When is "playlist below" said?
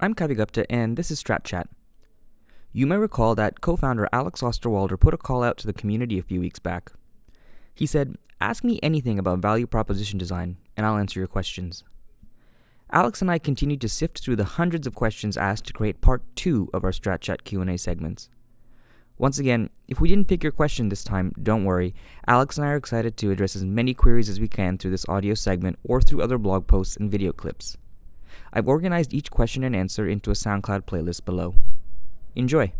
30.84-31.54